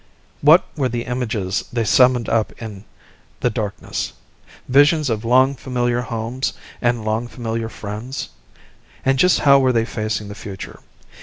[0.41, 2.85] What were the images they summoned up in
[3.41, 4.13] the darkness?
[4.67, 8.29] Visions of long familiar homes and long familiar friends?
[9.05, 10.79] And just how were they facing the future?